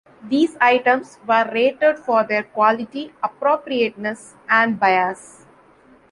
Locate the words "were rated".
1.27-1.99